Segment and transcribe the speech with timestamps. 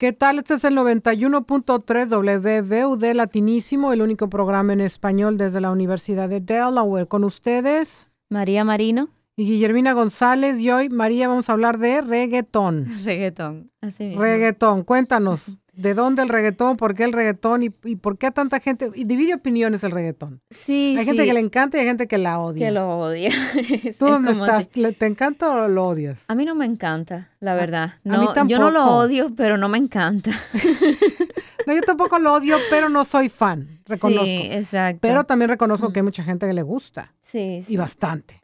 [0.00, 0.38] ¿Qué tal?
[0.38, 6.40] Este es el 91.3 WVUD Latinísimo, el único programa en español desde la Universidad de
[6.40, 7.06] Delaware.
[7.06, 10.58] Con ustedes, María Marino y Guillermina González.
[10.58, 12.86] Y hoy, María, vamos a hablar de reggaetón.
[13.04, 14.22] Reggaetón, así mismo.
[14.22, 15.52] Reggaetón, cuéntanos.
[15.80, 16.76] ¿De dónde el reggaetón?
[16.76, 17.62] ¿Por qué el reggaetón?
[17.62, 18.90] ¿Y, por qué a tanta gente?
[18.94, 20.42] Y divide opiniones el reggaetón.
[20.50, 22.66] Sí, Hay gente que le encanta y hay gente que la odia.
[22.66, 23.30] Que lo odia.
[23.98, 24.68] ¿Tú dónde estás?
[24.68, 26.24] ¿Te encanta o lo odias?
[26.28, 27.92] A mí no me encanta, la verdad.
[28.04, 28.48] No, a mí tampoco.
[28.48, 30.30] Yo no lo odio, pero no me encanta.
[31.66, 34.24] no, yo tampoco lo odio, pero no soy fan, reconozco.
[34.24, 35.00] Sí, exacto.
[35.00, 37.14] Pero también reconozco que hay mucha gente que le gusta.
[37.22, 37.72] Sí, sí.
[37.72, 38.42] Y bastante.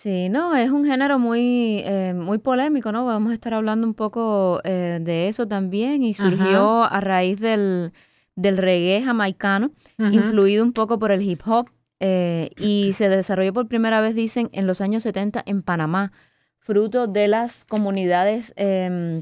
[0.00, 3.04] Sí, no, es un género muy, eh, muy polémico, ¿no?
[3.04, 7.92] Vamos a estar hablando un poco eh, de eso también y surgió a raíz del,
[8.34, 11.68] del reggae jamaicano, influido un poco por el hip hop
[11.98, 16.12] eh, y se desarrolló por primera vez, dicen, en los años 70 en Panamá,
[16.60, 19.20] fruto de las comunidades em,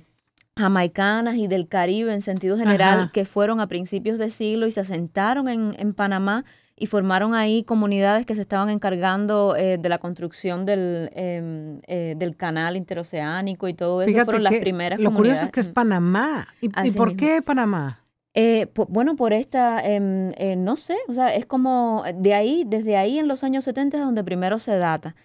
[0.58, 4.80] jamaicanas y del Caribe en sentido general que fueron a principios de siglo y se
[4.80, 6.44] asentaron en, en Panamá
[6.78, 12.14] y formaron ahí comunidades que se estaban encargando eh, de la construcción del, em, eh,
[12.16, 14.24] del canal interoceánico y todo eso.
[14.24, 16.46] fueron las primeras lo curioso es que es Panamá.
[16.60, 18.00] ¿Y, por qué Panamá?
[18.34, 23.18] Eh, bueno, por esta, em, no sé, o sea, es como de ahí, desde ahí
[23.18, 25.16] en los años 70 es donde primero se data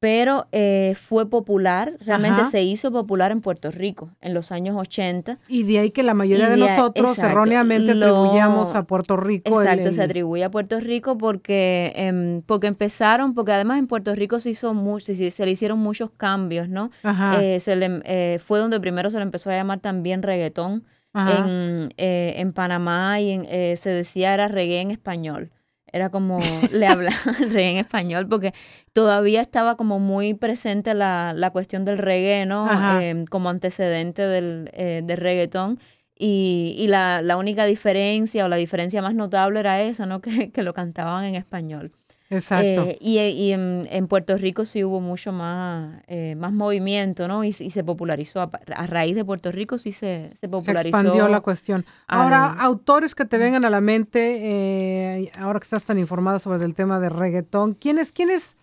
[0.00, 5.38] pero eh, fue popular, realmente se hizo popular en Puerto Rico en los años 80.
[5.46, 9.60] Y de ahí que la mayoría de, nosotros erróneamente atribuíamos a Puerto Rico.
[9.60, 14.40] Exacto, se atribuye a Puerto Rico porque, em, porque empezaron, porque además en Puerto Rico
[14.40, 16.90] se hizo mucho, se, se le hicieron muchos cambios, ¿no?
[17.38, 20.84] Eh, se le, eh, fue donde primero se le empezó a llamar también reggaetón.
[21.12, 25.50] En, en, Panamá y en, se decía era reggae en español.
[25.92, 26.38] Era como
[26.72, 28.52] le hablaba el reggae en español, porque
[28.92, 32.68] todavía estaba como muy presente la, la cuestión del reggae, ¿no?
[33.00, 35.80] Em, como antecedente del, eh, del reggaetón.
[36.16, 40.20] Y, y la, la, única diferencia o la diferencia más notable era esa, ¿no?
[40.22, 41.92] Que, que lo cantaban en español.
[42.30, 42.82] Exacto.
[42.82, 47.42] Eh, y, y en, en, Puerto Rico sí hubo mucho más, eh, más movimiento, ¿no?
[47.42, 48.40] Y, y se popularizó.
[48.40, 50.96] A, a, raíz de Puerto Rico sí se, se popularizó.
[50.96, 51.84] Se expandió la cuestión.
[52.06, 56.64] Ahora, autores que te vengan a la mente, eh, ahora que estás tan informada sobre
[56.64, 58.56] el tema de reggaetón, ¿quiénes, quiénes,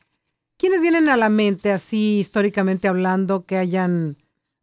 [0.58, 4.16] ¿quiénes vienen a la mente así históricamente hablando que hayan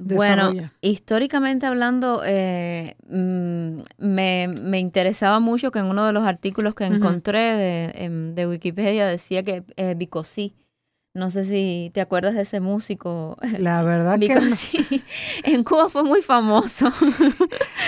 [0.05, 6.85] bueno, históricamente hablando, eh, mm, me, interesaba mucho que en uno de los artículos que
[6.85, 10.55] encontré de, em, de Wikipedia decía que eh, Bicosí,
[11.15, 13.37] no sé si te acuerdas de ese músico.
[13.59, 14.33] La verdad que
[15.45, 16.93] en Cuba fue muy famoso.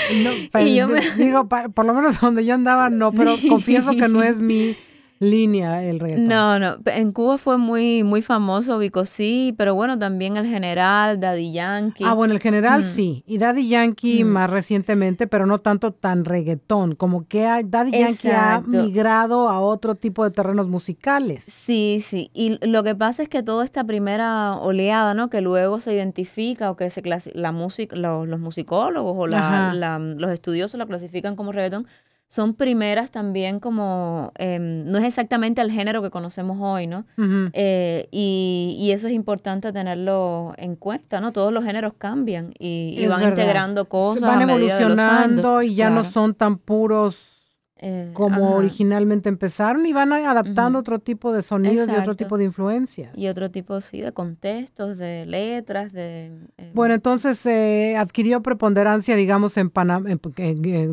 [0.53, 4.77] Pues, digo, por lo menos donde yo andaba no, pero confieso que no es mi
[5.19, 6.27] línea el reggaetón.
[6.27, 11.21] No, no, en Cuba fue muy muy famoso Vico sí, pero bueno, también el general,
[11.21, 12.05] Daddy Yankee.
[12.07, 16.95] Ah, bueno, el general sí, y Daddy Yankee más recientemente, pero no tanto tan reggaetón,
[16.95, 21.45] como que Daddy Yankee ha migrado a otro tipo de terrenos musicales.
[21.45, 25.31] Sí, sí, y lo que pasa es que toda esta primera oleada, ¿no?
[25.31, 27.03] Que luego se identifica o que se
[27.35, 31.87] la música, los, musicólogos o los estudiosos la clasifican como reggaetón,
[32.29, 37.05] son primeras también como, em, no es exactamente el género que conocemos hoy, ¿no?
[37.53, 41.33] Eh, y, eso es importante tenerlo en cuenta, ¿no?
[41.33, 44.23] Todos los géneros cambian y, van integrando cosas.
[44.23, 47.36] van evolucionando y ya no son tan puros
[47.79, 52.45] eh, como originalmente empezaron y van adaptando otro tipo de sonidos y otro tipo de
[52.45, 53.11] influencias.
[53.15, 56.33] Y otro tipo, sí, de contextos, de letras, de...
[56.57, 60.09] Eh, bueno, entonces eh, adquirió preponderancia, digamos, en Panamá,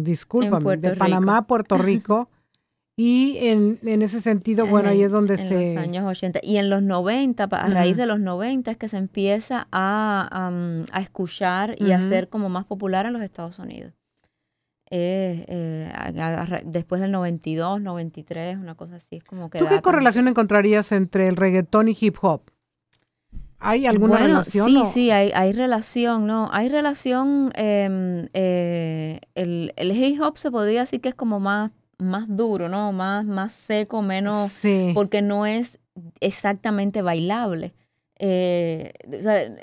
[0.02, 2.28] discúlpame, de Panamá a Puerto Rico.
[2.98, 5.70] y en, ese sentido, bueno, ahí es donde se...
[5.70, 6.42] En los años 80.
[6.44, 10.52] Y en los 90, a raíz de los 90 es que se empieza a,
[10.92, 13.94] a escuchar y a ser como más popular en los Estados Unidos
[14.90, 15.92] eh,
[16.66, 19.18] después del 92, 93, una cosa así.
[19.18, 22.42] Es como que ¿Tú qué correlación encontrarías entre el reggaetón y hip hop?
[23.60, 24.66] ¿Hay alguna relación?
[24.68, 26.50] Sí, sí, hay, hay relación, ¿no?
[26.52, 31.72] Hay relación, em, eh, el, el hip hop se podría decir que es como más,
[31.98, 32.92] más duro, ¿no?
[32.92, 34.92] Más, más seco, menos, sí.
[34.94, 35.80] porque no es
[36.20, 37.74] exactamente bailable.
[38.20, 38.94] Eh,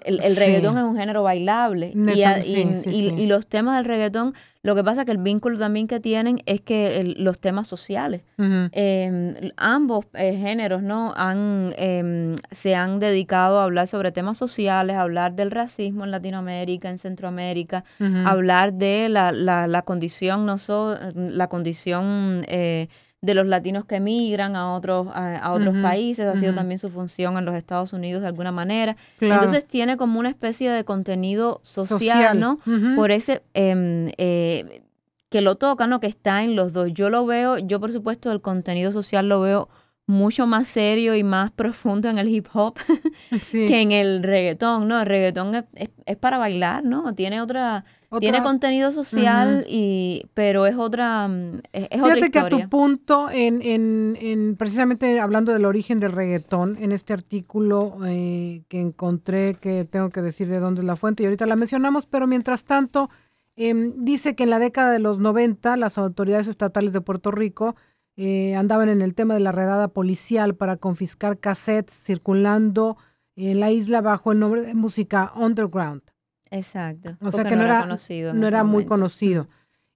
[0.05, 5.07] el, reggaetón es un género bailable y, los temas del reggaetón, lo que pasa es
[5.07, 10.83] que el vínculo también que tienen es que los temas sociales, em, ambos eh, géneros
[10.83, 16.03] no han em, se han dedicado a hablar sobre temas sociales, a hablar del racismo
[16.03, 17.85] en Latinoamérica, en Centroamérica,
[18.27, 22.89] hablar de la, la, condición, no so, la condición eh,
[23.23, 27.37] de los latinos que emigran a otros, a, otros países, ha sido también su función
[27.37, 28.97] en los Estados Unidos de alguna manera.
[29.21, 32.59] Entonces tiene como una especie de contenido social, ¿no?
[32.97, 33.43] Por ese...
[33.55, 34.83] Em, eh,
[35.29, 36.01] que lo toca, ¿no?
[36.01, 36.93] Que está en los dos.
[36.93, 39.69] Yo lo veo, yo por supuesto el contenido social lo veo
[40.11, 42.75] mucho más serio y más profundo en el hip hop
[43.53, 45.01] que en el reggaetón, ¿no?
[45.01, 47.15] El reggaetón es, para bailar, ¿no?
[47.15, 47.85] Tiene otra,
[48.19, 53.63] tiene contenido social y pero es otra mm, es, Fíjate que a tu punto en,
[53.63, 59.85] en, en, precisamente hablando del origen del reggaetón en este artículo eh, que encontré que
[59.85, 63.11] tengo que decir de dónde es la fuente y ahorita la mencionamos, pero mientras tanto
[63.55, 67.77] em, dice que en la década de los 90 las autoridades estatales de Puerto Rico
[68.17, 72.97] eh, andaban en el tema de la redada policial para confiscar cassettes circulando
[73.37, 76.03] en la isla bajo el nombre de música underground.
[76.51, 77.17] Exacto.
[77.23, 77.87] O sea que no, era,
[78.35, 79.49] no era muy conocido.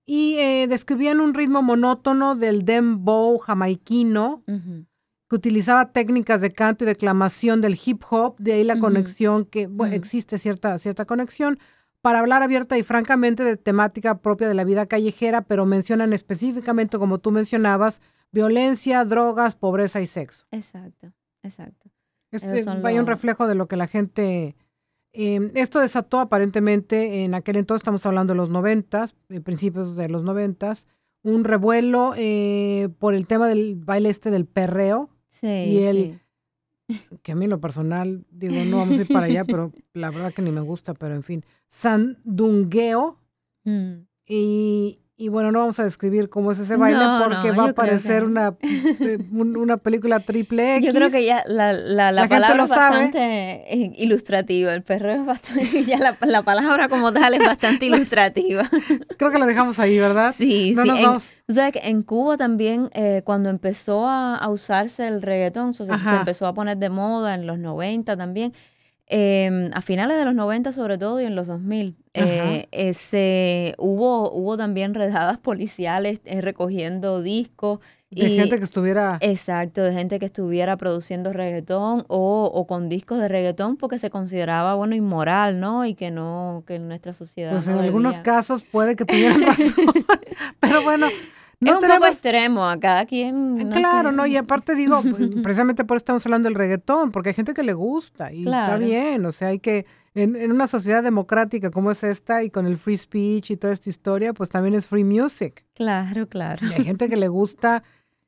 [0.07, 6.87] Y eh, describían un ritmo monótono del dembow jamaiquino, que utilizaba técnicas de canto y
[6.87, 11.59] declamación del hip hop, de ahí la conexión que existe cierta, cierta conexión,
[12.05, 16.99] para hablar abierta y francamente de temática propia de la vida callejera, pero mencionan específicamente,
[16.99, 20.45] como tú mencionabas, violencia, drogas, pobreza y sexo.
[20.51, 21.89] Exacto, exacto.
[22.85, 24.55] hay un reflejo de lo que la gente...
[25.15, 30.11] Em, esto desató aparentemente en aquel entonces, estamos hablando de los noventas, eh, principios de
[30.11, 30.87] los noventas,
[31.23, 35.09] un revuelo eh, por el tema del baile este del perreo.
[35.29, 36.21] Sí, y el,
[37.23, 40.11] que a mí en lo personal, digo, no vamos a ir para allá, pero la
[40.11, 43.20] verdad que ni me gusta, pero en fin, sandungueo.
[43.64, 44.06] Mm.
[44.26, 48.25] Y, y bueno, no vamos a describir cómo es ese baile porque va a parecer
[48.25, 50.93] una, eh, una película triple X.
[50.93, 54.75] Yo creo que ya la, la, la, palabra es bastante ilustrativa.
[54.75, 58.69] El perro es bastante, ya la, la, palabra como tal es bastante ilustrativa.
[59.17, 60.35] creo que la dejamos ahí, ¿verdad?
[60.37, 60.89] Sí, sí.
[60.89, 65.85] En, sabes que en Cuba también, eh, cuando empezó a, a, usarse el reggaetón, se,
[65.85, 68.53] se, empezó a poner de moda en los 90 también.
[69.06, 74.33] Eh, a finales de los 90 sobre todo y en los 2000, eh, ese, hubo,
[74.33, 77.81] hubo también redadas policiales eh, recogiendo discos.
[78.11, 79.19] De gente que estuviera...
[79.21, 84.09] Exacto, de gente que estuviera produciendo reggaetón o, o, con discos de reggaetón porque se
[84.09, 85.85] consideraba, bueno, inmoral, ¿no?
[85.85, 87.51] Y que no, que en nuestra sociedad...
[87.51, 89.87] Pues en algunos casos puede que tuvieran razón,
[90.61, 91.09] pero bueno,
[91.65, 93.61] no es un poco extremo a cada quien.
[93.61, 97.31] Eh, claro, no, y aparte digo, pues, precisamente por eso estamos hablando del reggaetón, porque
[97.31, 100.67] hay gente que le gusta y está bien, o sea, hay que, en, en, una
[100.67, 104.51] sociedad democrática como es esta y con el free speech y toda esta historia, pues
[104.51, 105.65] también es free music.
[105.75, 106.67] Claro, claro.
[106.71, 107.83] Y hay gente que le gusta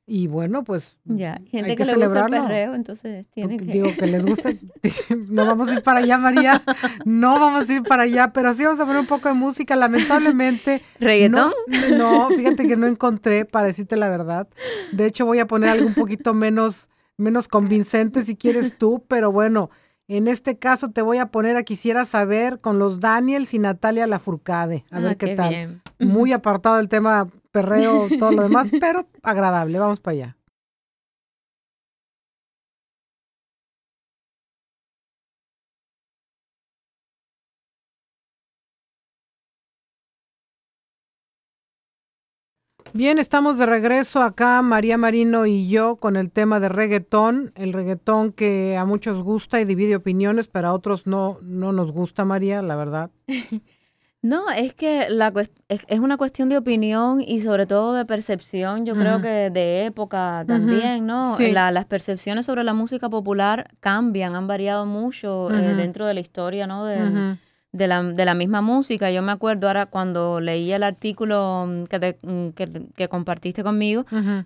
[0.09, 0.97] y bueno, pues.
[1.05, 3.65] Ya, gente que, le gusta el perreo, entonces tiene que.
[3.65, 4.51] Digo que les gusta.
[5.29, 6.63] no vamos a ir para allá, María.
[7.05, 9.75] No vamos a ir para allá, pero sí vamos a poner un poco de música.
[9.75, 10.81] Lamentablemente.
[11.01, 11.53] ¿Reggaetón?
[11.99, 14.47] No, fíjate que no encontré, para decirte la verdad.
[14.93, 19.33] De hecho, voy a poner algo un poquito menos, menos convincente si quieres tú, pero
[19.33, 19.71] bueno.
[20.09, 24.07] En este caso te voy a poner a Quisiera Saber con los Daniels y Natalia
[24.07, 24.85] Lafourcade.
[24.93, 25.83] A ver ah, qué, tal.
[25.99, 29.79] Muy apartado del tema perreo, todo lo demás, pero agradable.
[29.79, 30.37] Vamos para allá.
[42.93, 47.73] Bien, estamos de regreso acá, María Marino y yo, con el tema de reggaetón, el
[47.73, 52.25] reggaetón que a muchos gusta y divide opiniones, pero a otros no, no nos gusta,
[52.25, 53.11] María, la verdad.
[54.23, 55.33] No, es que la
[55.69, 60.45] es, una cuestión de opinión y sobre todo de percepción, yo creo que de época
[60.47, 61.37] también, ¿no?
[61.39, 66.67] las percepciones sobre la música popular cambian, han variado mucho eh, dentro de la historia,
[66.67, 66.85] ¿no?
[66.85, 67.37] De,
[67.77, 69.11] de la, de la misma música.
[69.11, 74.05] Yo me acuerdo ahora cuando leí el artículo que, mm, que, que compartiste conmigo,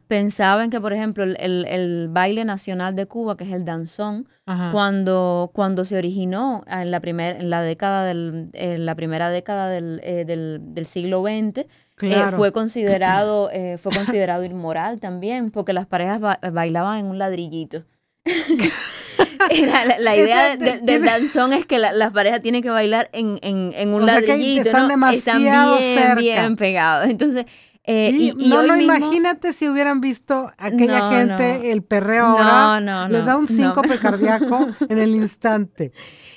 [0.08, 4.26] pensaba en que, por ejemplo, el, el, baile nacional de Cuba, que es el danzón,
[4.72, 9.68] cuando, cuando se originó en la, primer, en la, década del, en la primera década
[9.68, 11.66] del, eh, del, del siglo XX,
[12.02, 16.20] eh, fue considerado eh, fue considerado inmoral también porque las parejas
[16.52, 17.84] bailaban en un ladrillito
[19.99, 24.68] la, idea del danzón es que las parejas tienen que bailar en, en, un ladrillito,
[24.68, 27.09] están demasiado bien, bien pegados.
[27.09, 27.47] Entonces,
[27.84, 33.37] eh, y, no, no, imagínate si hubieran visto aquella gente, el perreo ahora, les da
[33.37, 35.92] un síncope cardíaco en el instante.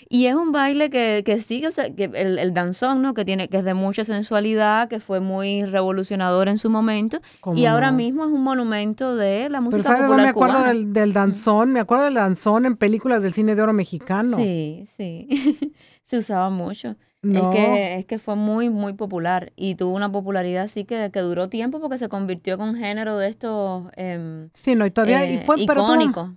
[0.07, 3.13] Y es un baile que, que sí, o sea, que el, el, danzón, ¿no?
[3.13, 7.19] Que tiene, que es de mucha sensualidad, que fue muy revolucionador en su momento.
[7.55, 11.71] Y ahora mismo es un monumento de la música Pero ¿sabes me acuerdo del, danzón?
[11.71, 14.37] Me acuerdo del danzón en películas del cine de oro mexicano.
[14.37, 15.73] Sí, sí.
[16.13, 16.95] Se usaba mucho.
[17.23, 21.21] Es, que, es que fue muy, muy popular y tuvo una popularidad así que, que
[21.21, 25.25] duró tiempo porque se convirtió en un género de estos eh, Sí, no, y todavía
[25.25, 26.35] y eh, fue icónico.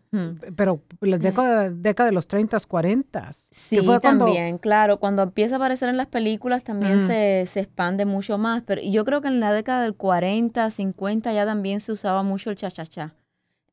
[0.57, 3.33] Pero, pero la década, década de los 30, 40.
[3.51, 4.99] Sí, también, claro.
[4.99, 8.63] Cuando empieza a aparecer en las películas también se, se expande mucho más.
[8.63, 12.49] Pero yo creo que en la década del 40, 50 ya también se usaba mucho
[12.49, 13.13] el cha-cha-cha.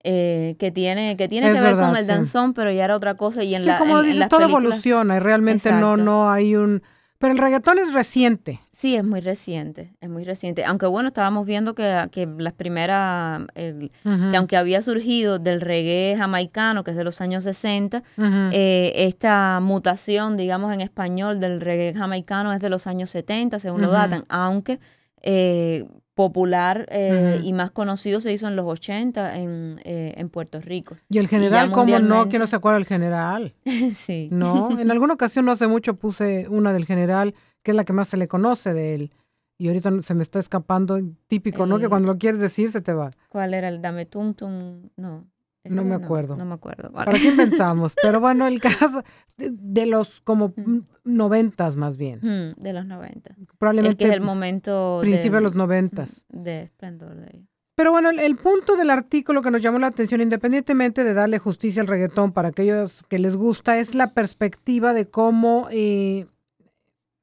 [0.06, 3.42] Eh, que tiene que tiene que ver con el danzón, pero ya era otra cosa.
[3.44, 6.04] Y en sí, la, como en, dices, todo películas- evoluciona y realmente no, Exacto.
[6.04, 6.84] no hay un...
[7.20, 8.60] Pero el reggaetón es reciente.
[8.74, 10.66] Sí, es muy reciente, es muy reciente.
[10.66, 16.84] Aunque bueno, estábamos viendo que, que las primeras, que aunque había surgido del reggae jamaicano,
[16.84, 18.28] que es de los años 60, Ujú.
[18.52, 23.82] eh, esta mutación, digamos, en español del reggae jamaicano es de los años 70, según
[23.82, 24.82] lo datan, aunque
[25.22, 30.60] eh, popular eh, y más conocido se hizo en los 80 en, eh, en Puerto
[30.62, 30.96] Rico.
[31.10, 32.30] y el general, ya ¿cómo no?
[32.30, 33.54] ¿Quién no se acuerda del general?
[33.96, 34.30] sí.
[34.32, 37.94] No, en alguna ocasión no hace mucho puse una del general, que es la que
[37.94, 39.12] más se le conoce de él.
[39.58, 41.78] Y ahorita se me está escapando, típico, ¿no?
[41.80, 43.12] Que Eh, cuando lo quieres decir se te va.
[43.30, 44.90] ¿Cuál era el Dame Tum Tum?
[44.98, 45.26] No.
[45.66, 46.36] No me acuerdo.
[46.36, 46.92] No, me acuerdo.
[46.92, 47.06] cuál.
[47.06, 47.96] ¿Para qué inventamos?
[48.02, 49.02] Pero bueno, el caso
[49.38, 50.80] de, de los como Mm.
[51.06, 52.20] noventas más bien.
[52.22, 53.34] Mm, de los 90.
[53.38, 56.26] El Probablemente que es el momento principio de de, los noventas.
[56.30, 57.48] de esplendor de ellos.
[57.76, 61.40] Pero bueno, el, el punto del artículo que nos llamó la atención, independientemente de darle
[61.40, 66.28] justicia al reggaetón para aquellos que les gusta, es la perspectiva de cómo, eh,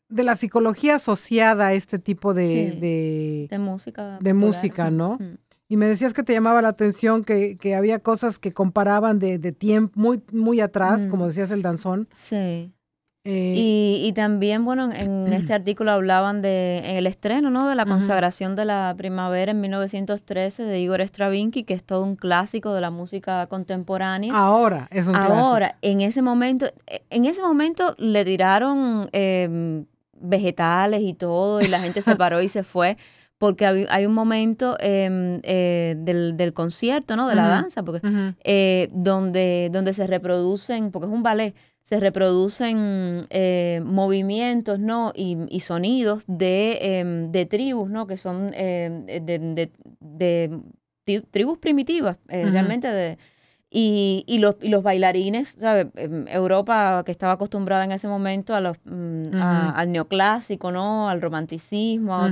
[0.09, 2.73] de la psicología asociada a este tipo de...
[2.75, 2.80] Sí.
[2.80, 4.18] de- De música.
[4.20, 4.35] De popular.
[4.35, 5.18] música, ¿no?
[5.20, 5.37] Mm,
[5.71, 9.39] y me decías que te llamaba la atención que, que había cosas que comparaban de,
[9.39, 11.11] de tiempo muy, muy atrás, Mm.
[11.11, 12.09] como decías el danzón.
[12.12, 12.73] Sí.
[13.25, 17.69] eh, Y, y también, bueno, en este artículo hablaban de en el estreno, ¿no?
[17.69, 22.17] De la consagración de la primavera en 1913 de Igor Stravinsky, que es todo un
[22.17, 24.33] clásico de la música contemporánea.
[24.37, 25.35] ahora es un clásico.
[25.39, 29.85] Ahora, en ese momento, eh, en ese momento le tiraron eh,
[30.21, 32.97] vegetales y todo, y la gente se paró y se fue,
[33.40, 37.26] porque hay, hay un momento eh, eh, del, del concierto, ¿no?
[37.26, 38.00] De la danza, porque
[38.44, 45.12] eh, donde, donde se reproducen, porque es un ballet, se reproducen eh, movimientos, ¿no?
[45.14, 48.06] Y, y sonidos de, em, de tribus, ¿no?
[48.06, 49.70] Que son em, de, de-
[50.00, 50.50] de
[51.06, 52.52] tri- tribus primitivas, eh, Ujú.
[52.52, 53.16] realmente de...
[53.73, 55.87] Y, y los, y los bailarines, ¿sabes?
[56.27, 59.79] Europa, que estaba acostumbrada en ese momento a los, a- Ujú.
[59.79, 61.09] al neoclásico, ¿no?
[61.09, 62.31] Al romanticismo,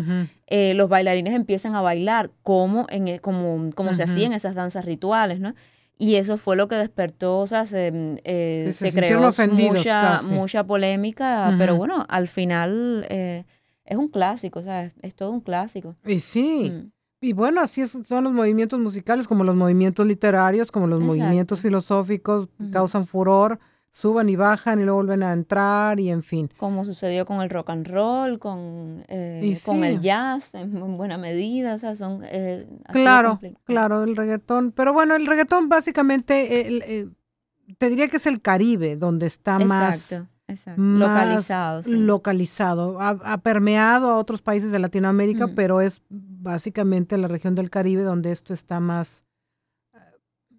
[0.49, 4.11] eh, los bailarines empiezan a bailar como, en, e- como, como se Ujú.
[4.13, 5.55] hacían esas danzas rituales, ¿no?
[5.97, 7.93] Y eso fue lo que despertó, o sea, se,
[8.25, 10.33] eh, Sí, se se creó mucha, casi.
[10.33, 13.45] mucha polémica, pero bueno, al final eh,
[13.85, 15.97] es un clásico, o sea, es, es todo un clásico.
[16.07, 16.71] Y sí.
[16.73, 21.01] Mm, Y bueno, así es- son los movimientos musicales, como los movimientos literarios, como los
[21.01, 21.17] Exacto.
[21.21, 23.59] movimientos filosóficos, causan furor,
[23.91, 26.49] suban y bajan y luego vuelven a entrar y en fin.
[26.59, 31.19] Como sucedió con el rock and roll, con, eh, con el jazz, en, en buena
[31.19, 32.21] medida, o sea, son...
[32.25, 34.71] eh, Claro, claro, el reggaetón.
[34.71, 37.09] Pero bueno, el reggaetón básicamente, el- eh,
[37.79, 40.13] te diría que es el Caribe, donde está más,
[40.51, 41.91] Exacto, Localizado, sí.
[41.95, 43.01] localizado.
[43.03, 46.01] Ha, ha permeado a otros países de Latinoamérica, pero es
[46.49, 49.25] básicamente la región del Caribe donde esto está más
[49.95, 49.99] eh,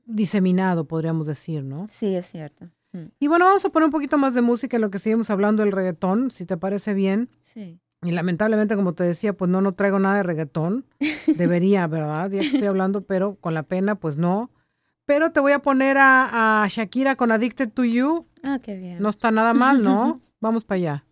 [0.05, 1.88] diseminado, podríamos decir, ¿no?
[1.89, 2.69] Sí, es cierto.
[2.93, 5.29] Mm, Y bueno, vamos a poner un poquito más de música en lo que seguimos
[5.29, 7.29] hablando del reggaetón, si te parece bien.
[7.39, 7.79] Sí.
[8.01, 10.86] Y lamentablemente, como te decía, pues no, no traigo nada de reggaetón.
[11.36, 12.31] Debería, ¿verdad?
[12.31, 14.51] Ya estoy hablando, pero con la pena, pues no.
[15.05, 18.25] Pero te voy a poner a, a Shakira con Addicted to You.
[18.43, 19.01] Ah, qué bien.
[19.01, 20.22] No está nada mal, ¿no?
[20.39, 21.05] Vamos para allá.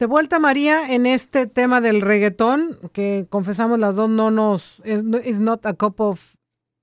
[0.00, 4.80] De vuelta, María, en este tema del reggaetón, que confesamos las dos no nos...
[4.86, 6.36] is no- is not a cup of...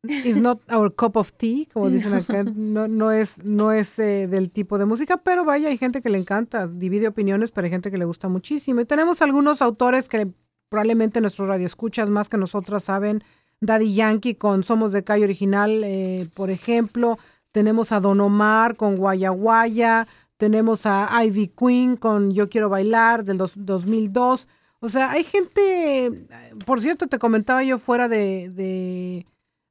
[0.04, 2.44] Is not our cup of tea, como dicen acá.
[2.44, 6.10] No, no es, no es eh, del tipo de música, pero vaya, hay gente que
[6.10, 6.68] le encanta.
[6.68, 8.82] Divide opiniones, pero hay gente que le gusta muchísimo.
[8.82, 10.32] Y tenemos algunos autores que
[10.70, 13.24] probablemente nuestros radioescuchas más que nosotras saben.
[13.62, 17.18] Daddy Yankee con Somos de Calle Original, eh, por ejemplo.
[17.52, 20.08] Tenemos a Don Omar con Guaya Guaya.
[20.38, 24.48] Tenemos a Ivy Queen con Yo Quiero Bailar del dos- 2002.
[24.79, 26.27] O sea, hay gente,
[26.65, 29.25] por cierto, te comentaba yo fuera de, de-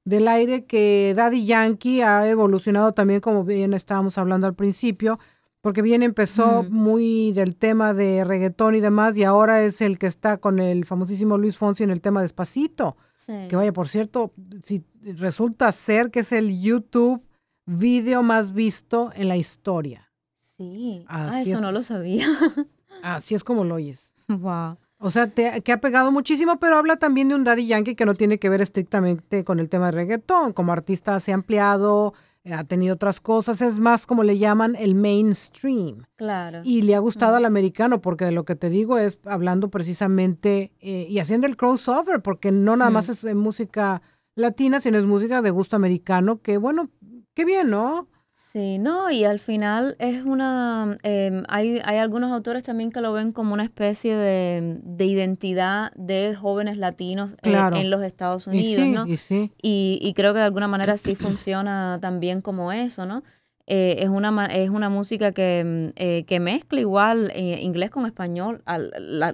[0.04, 5.18] del aire que Daddy Yankee ha evolucionado también, como bien estábamos hablando al principio,
[5.60, 10.06] porque bien empezó muy del tema de reggaetón y demás, y ahora es el que
[10.06, 12.96] está con el famosísimo Luis Fonsi en el tema Despacito.
[13.26, 13.32] Sí.
[13.48, 14.32] Que vaya, por cierto,
[14.62, 14.84] si
[15.16, 17.22] resulta ser que es el YouTube
[17.64, 20.08] video más visto en la historia.
[20.56, 21.04] Sí.
[21.08, 21.60] Ah, eso es.
[21.60, 22.26] no lo sabía.
[23.02, 24.14] Así es como lo oyes.
[24.28, 24.76] wow.
[24.98, 28.06] O sea, te- que ha pegado muchísimo, pero habla también de un Daddy Yankee que
[28.06, 30.54] no tiene que ver estrictamente con el tema de reggaetón.
[30.54, 32.14] Como artista se ha ampliado,
[32.50, 36.04] ha tenido otras cosas, es más como le llaman el mainstream.
[36.16, 36.62] Claro.
[36.64, 40.72] Y le ha gustado al americano, porque de lo que te digo es hablando precisamente
[40.80, 44.00] eh, y haciendo el crossover, porque no nada más es música
[44.34, 46.88] latina, sino es música de gusto americano, que bueno,
[47.34, 48.08] qué bien, ¿no?
[48.56, 53.12] Sí, no, y al final es una, em, hay, hay algunos autores también que lo
[53.12, 59.06] ven como una especie de, identidad de jóvenes latinos eh, en los Estados Unidos, ¿no?
[59.06, 59.52] Y, sí.
[59.60, 63.24] y, y creo que de alguna manera sí funciona también como eso, ¿no?
[63.68, 68.06] Eh, es, una, es una música que, mm, eh, que mezcla igual eh, inglés con
[68.06, 68.62] español,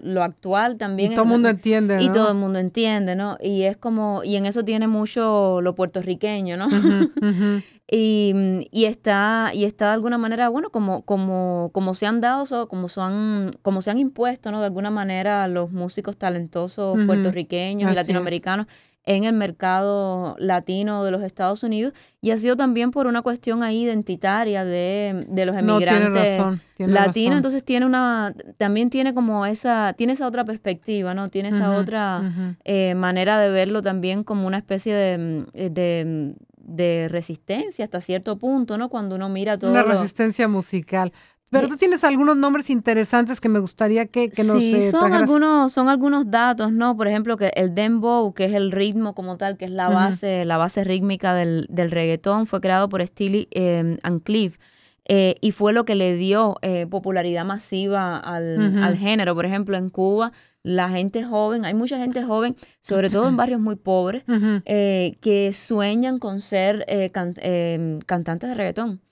[0.03, 1.13] lo actual también.
[1.13, 3.37] Y todo el mundo entiende, Y todo el mundo entiende, ¿no?
[3.43, 6.67] Y es como, y en eso tiene mucho lo puertorriqueño, ¿no?
[7.91, 12.23] y, mm, y, está, y está de alguna manera, bueno, como, como, como se han
[12.23, 14.61] dado, como, son, como se han impuesto, ¿no?
[14.61, 18.67] De alguna manera los músicos talentosos puertorriqueños y latinoamericanos
[19.05, 23.63] en el mercado latino de los Estados Unidos y ha sido también por una cuestión
[23.63, 26.41] ahí identitaria de, los emigrantes
[26.79, 27.37] latinos.
[27.37, 31.29] Entonces tiene una, también tiene como esa, tiene esa otra perspectiva, ¿no?
[31.31, 37.85] Tiene esa otra eh, manera de verlo también como una especie de, de, de resistencia
[37.85, 38.89] hasta cierto punto, ¿no?
[38.89, 39.73] Cuando uno mira todo.
[39.73, 41.13] Una resistencia musical.
[41.53, 45.71] Pero tú tienes algunos nombres interesantes que me gustaría que, que nos Sí, son algunos,
[45.71, 46.97] son algunos datos, ¿no?
[46.97, 50.47] Por ejemplo, que el dembow, que es el ritmo como tal, que es la base,
[50.47, 54.57] la base rítmica del, del, reggaetón, fue creado por Steely eh, and Cliff.
[55.05, 59.35] Eh, y fue lo que le dio eh, popularidad masiva al, al, género.
[59.35, 60.33] Por ejemplo, en Cuba,
[60.63, 64.25] la gente joven, hay mucha gente joven, sobre todo en barrios muy pobres,
[64.65, 66.87] que sueñan con ser
[68.07, 69.03] cantantes de reggaetón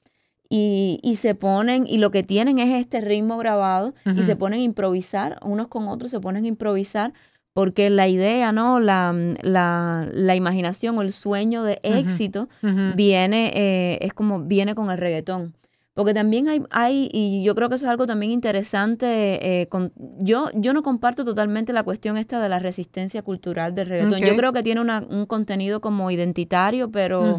[0.53, 4.59] y, y, se ponen, y lo que tienen es este ritmo grabado y se ponen
[4.59, 7.13] a improvisar, unos con otros se ponen a improvisar
[7.53, 8.81] porque la idea, ¿no?
[8.81, 12.49] La, la, la imaginación o el sueño de éxito
[12.97, 15.55] viene, eh, es como viene con el reggaetón.
[15.93, 19.93] Porque también hay, hay, y yo creo que eso es algo también interesante, eh, con,
[20.19, 24.21] yo, yo no comparto totalmente la cuestión esta de la resistencia cultural del reggaetón.
[24.21, 27.39] Yo creo que tiene una, un contenido como identitario, pero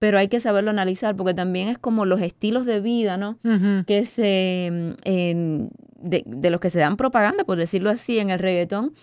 [0.00, 3.38] pero hay que saberlo analizar porque también es como los estilos de vida, ¿no?
[3.86, 5.66] Que se, mm,
[6.00, 8.94] de, los que se dan propaganda, por decirlo así, en el reggaetón,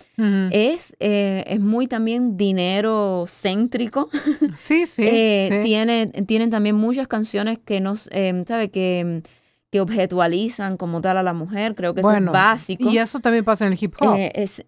[0.51, 4.09] es, eh, es muy también dinero céntrico.
[4.57, 8.71] Sí, sí, eh, Tiene, tienen también muchas canciones que nos, eh, ¿sabe?
[8.71, 9.21] Que,
[9.71, 12.89] que objetualizan como tal a la mujer, creo que eso es básico.
[12.89, 14.15] Y eso también pasa en el hip hop.
[14.17, 14.63] es,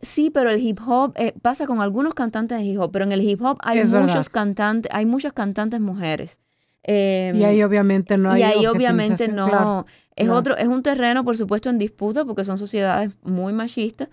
[0.00, 3.12] sí, pero el hip hop eh, pasa con algunos cantantes de hip hop, pero en
[3.12, 6.40] el hip hop hay muchos cantantes, hay muchas cantantes mujeres.
[6.88, 8.40] Em, y ahí obviamente no hay.
[8.40, 9.84] Y ahí obviamente no.
[10.14, 14.08] es otro, es un terreno, por supuesto, en disputa, porque son sociedades muy machistas,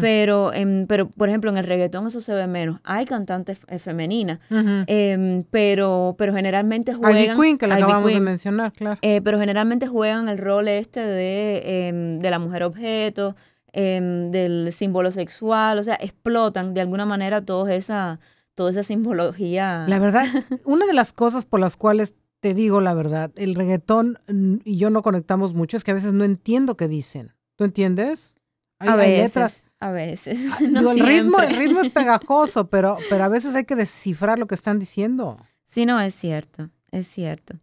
[0.00, 0.52] pero,
[0.86, 2.80] pero, por ejemplo, en el reggaetón eso se ve menos.
[2.84, 7.16] Hay cantantes eh, femeninas, em, pero, pero generalmente juegan.
[7.16, 8.98] Ivy Queen, que la acabamos de mencionar, claro.
[9.00, 13.36] Eh, pero generalmente juegan el rol este de, em, de la mujer objeto,
[13.72, 18.18] Em, del símbolo sexual, o sea, explotan de alguna manera toda esa,
[18.54, 19.84] toda esa simbología.
[19.86, 20.24] La verdad,
[20.64, 24.18] una de las cosas por las cuales te digo la verdad, el reggaetón
[24.64, 27.34] y yo no conectamos mucho es que a veces no entiendo qué dicen.
[27.56, 28.36] ¿Tú entiendes?
[28.78, 29.64] a veces.
[29.80, 30.38] A veces.
[30.52, 34.46] Ah, el, ritmo, el ritmo es pegajoso, pero, pero a veces hay que descifrar lo
[34.46, 35.36] que están diciendo.
[35.64, 37.54] Sí, no, es cierto, es cierto.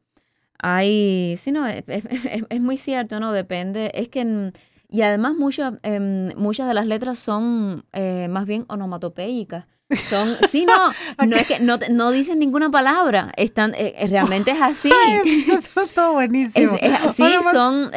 [0.60, 3.32] Hay, sí, no, es, es muy cierto, ¿no?
[3.32, 4.52] Depende, es que
[4.90, 9.66] y además muchas, em, muchas de las letras son eh, más bien onomatopeicas.
[9.94, 10.92] Son, sí, no,
[11.28, 14.92] no es que no, no dicen ninguna palabra, están, eh, eh, realmente es así.
[15.52, 16.76] Esto todo buenísimo.
[17.14, 17.92] sí, son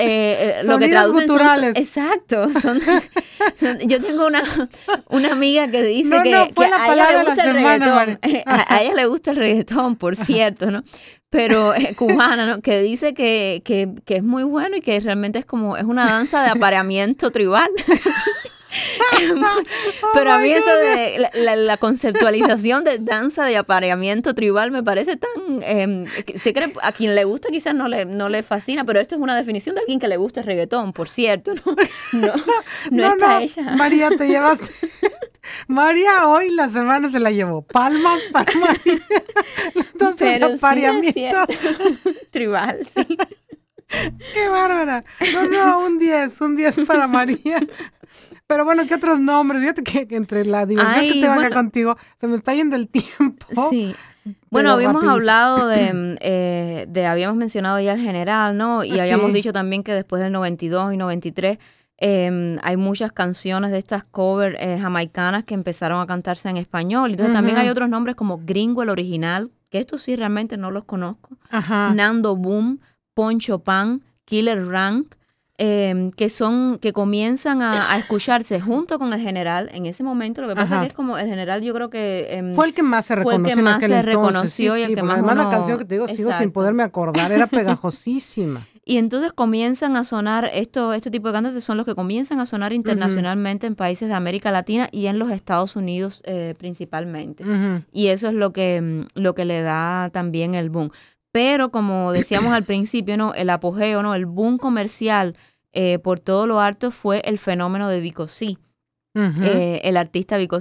[0.65, 2.47] lo que traducen son, exacto.
[3.55, 4.43] Son, yo tengo una,
[5.09, 8.19] una amiga que dice que, a ella le gusta el reggaetón.
[8.47, 10.83] a, ella le gusta el reggaetón, por cierto, ¿no?
[11.31, 12.61] pero eh, cubana, ¿no?
[12.63, 16.07] que dice que, que, que, es muy bueno y que realmente es como, es una
[16.07, 17.71] danza de apareamiento tribal.
[20.15, 25.63] pero a mí eso de la, conceptualización de danza de apareamiento tribal me parece tan...
[25.63, 29.15] Eh, se cree, a quien le gusta quizás no le, no le fascina, pero esto
[29.15, 31.55] es una definición de alguien que le gusta el reggaetón, por cierto.
[31.55, 31.77] No,
[32.13, 32.33] no,
[32.91, 33.63] no, está ella.
[33.77, 34.59] María, te llevas...
[35.67, 37.63] María hoy la semana se la llevó.
[37.63, 39.03] Palmas para María.
[39.75, 40.59] Entonces, Pero
[42.31, 43.17] Tribal, sí.
[43.89, 45.05] Qué bárbara.
[45.33, 47.61] No, no, un 10, un 10 para María.
[48.49, 49.61] Pero bueno, ¿qué otros nombres?
[49.61, 53.47] Fíjate que, entre la diversión que te bueno, contigo, se me está yendo el tiempo.
[53.71, 53.95] Sí.
[54.51, 58.83] Bueno, habíamos hablado de, eh, de, habíamos mencionado ya el general, ¿no?
[58.83, 61.59] Y habíamos dicho también que después del 92 y 93
[62.01, 67.11] Em, hay muchas canciones de estas covers eh, jamaicanas que empezaron a cantarse en español.
[67.11, 70.85] Entonces también hay otros nombres como Gringo el original, que estos sí realmente no los
[70.85, 72.81] conozco, Nando Boom,
[73.15, 75.17] Poncho Pan, Killer Rank,
[75.61, 80.41] Em, que son, que comienzan a, escucharse junto con el general en ese momento.
[80.41, 82.75] Lo que pasa es que es como el general, yo creo que em, fue el
[82.75, 83.57] que más se reconoció.
[83.57, 85.15] que más se reconoció y el que más.
[85.15, 88.65] Además, la canción que te digo, sigo sin poderme acordar, era pegajosísima.
[88.85, 92.47] Y entonces comienzan a sonar, esto, este tipo de cantantes son los que comienzan a
[92.47, 97.45] sonar internacionalmente en países de América Latina y en los Estados Unidos eh, principalmente.
[97.93, 100.93] Y eso es lo que, em, lo que le da también el boom.
[101.33, 103.35] Pero como decíamos al principio, ¿no?
[103.35, 104.15] El apogeo, ¿no?
[104.15, 105.37] El boom comercial
[105.73, 108.59] eh, por todo lo alto fue el fenómeno de Vico sí.
[109.15, 110.59] Eh, el artista Vico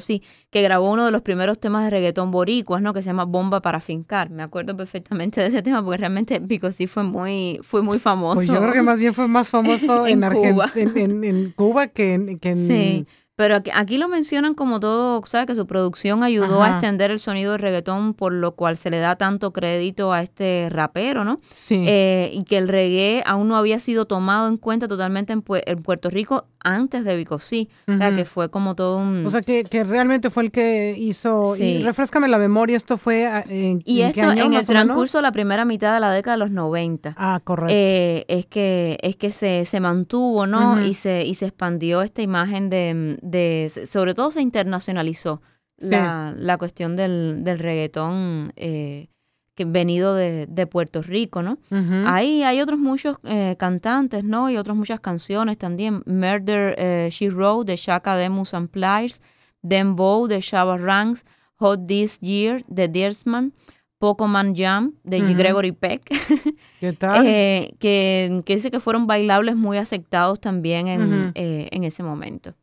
[0.49, 2.91] que grabó uno de los primeros temas de reggaetón boricuas, ¿no?
[2.93, 4.31] Que se llama Bomba para Fincar.
[4.31, 8.35] Me acuerdo perfectamente de ese tema porque realmente Vico fue muy, fue muy famoso.
[8.35, 10.71] Pues yo creo que más bien fue más famoso en, Cuba.
[10.75, 13.05] En, Cuba que en, que Sí.
[13.37, 15.45] Pero aquí, lo mencionan como todo, ¿sabes?
[15.45, 18.97] Que su producción ayudó a extender el sonido del reggaetón, por lo cual se le
[18.97, 21.39] da tanto crédito a este rapero, ¿no?
[21.53, 21.85] Sí.
[21.87, 26.09] Eh, y que el reggae aún no había sido tomado en cuenta totalmente en, Puerto
[26.09, 27.69] Rico antes de Vico sí.
[27.87, 29.23] O sea, que fue como todo un...
[29.23, 31.53] O sea, que, realmente fue el que hizo...
[31.55, 31.63] Sí.
[31.63, 33.27] Y refrescame la memoria, esto fue...
[33.27, 36.39] Ah, en, y esto en el transcurso de la primera mitad de la década de
[36.39, 37.13] los 90.
[37.15, 37.71] Ah, correcto.
[37.71, 40.83] Eh, es que, es que se, se mantuvo, ¿no?
[40.83, 45.41] y, se, y se expandió esta imagen de de, sobre todo se internacionalizó
[45.77, 49.07] la, la, cuestión del, del reggaetón eh,
[49.53, 51.57] que venido de, de, Puerto Rico, ¿no?
[52.05, 54.49] Ahí hay otros muchos eh, cantantes, ¿no?
[54.49, 56.03] Y otras muchas canciones también.
[56.05, 59.21] Murder eh, She Wrote de Shaka Demus and Pliers,
[59.61, 61.25] Dembow de Shabba Ranks,
[61.57, 63.53] Hot This Year de Deersman,
[63.97, 66.03] Poco Man Jam de Gregory Peck.
[66.79, 67.23] ¿Qué tal?
[67.23, 72.53] que, que, dice que fueron bailables muy aceptados también en, en ese momento.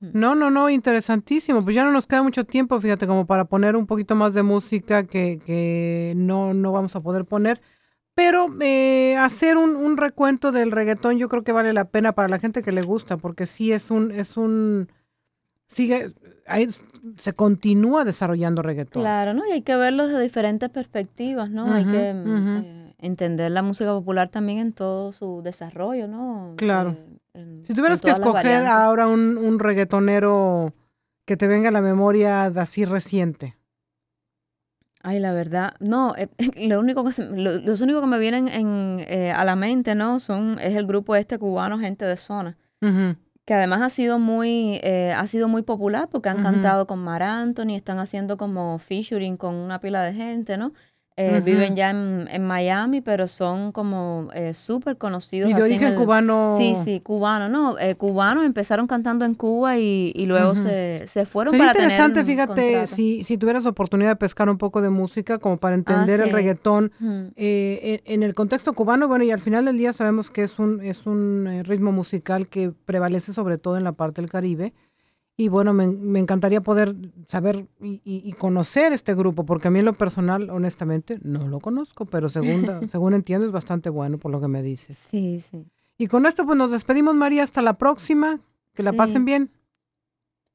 [0.00, 1.62] No, no, no, interesantísimo.
[1.62, 4.42] Pues ya no nos queda mucho tiempo, fíjate, como para poner un poquito más de
[4.42, 7.60] música que, que no, no vamos a poder poner.
[8.14, 12.28] Pero eh, hacer un, un, recuento del reggaetón yo creo que vale la pena para
[12.28, 14.88] la gente que le gusta, porque sí es un, es un,
[15.68, 16.12] sigue,
[16.46, 16.68] ahí
[17.16, 19.02] se continúa desarrollando reggaetón.
[19.02, 19.46] Claro, ¿no?
[19.46, 21.72] Y hay que verlo desde diferentes perspectivas, ¿no?
[21.72, 26.54] hay que eh, entender la música popular también en todo su desarrollo, ¿no?
[26.56, 26.96] Claro.
[27.34, 30.74] Eh, si tuvieras que escoger ahora un, un, reggaetonero
[31.24, 33.56] que te venga a la memoria así reciente.
[35.02, 36.28] Ay, la verdad, no, eh,
[36.68, 40.20] lo único que los únicos que me vienen en, eh, a la mente, ¿no?
[40.20, 42.58] Son, es el grupo este cubano, Gente de Zona,
[43.46, 47.22] que además ha sido muy, eh, ha sido muy popular porque han cantado con Mar
[47.22, 50.72] Anthony, están haciendo como featuring con una pila de gente, ¿no?
[51.20, 55.50] Eh, viven ya en, Miami, pero son como eh, súper conocidos.
[55.50, 56.56] Y de origen cubano.
[56.56, 57.78] Sí, sí, cubano, ¿no?
[57.78, 62.86] Eh, cubanos empezaron cantando en Cuba y, luego se, se, fueron Sería para interesante, fíjate,
[62.86, 66.30] si, si tuvieras oportunidad de pescar un poco de música como para entender ah, el
[66.30, 66.92] reggaetón
[67.36, 71.06] en, el contexto cubano, bueno, y al final del día sabemos que es un, es
[71.06, 74.72] un ritmo musical que prevalece sobre todo en la parte del Caribe.
[75.40, 76.94] Y bueno, me, encantaría poder
[77.26, 82.04] saber y, conocer este grupo, porque a mí en lo personal, honestamente, no lo conozco,
[82.04, 84.98] pero según, según entiendo es bastante bueno por lo que me dices.
[85.10, 85.64] Sí, sí.
[85.96, 88.38] Y con esto pues nos despedimos, María, hasta la próxima.
[88.74, 89.50] Que la pasen bien.